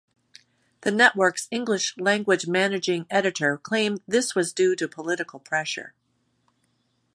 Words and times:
The 0.81 0.89
network's 0.89 1.47
English-language 1.51 2.47
managing 2.47 3.05
editor 3.11 3.59
claimed 3.59 4.01
this 4.07 4.33
was 4.33 4.51
due 4.51 4.75
to 4.77 4.87
political 4.87 5.37
pressure. 5.39 5.93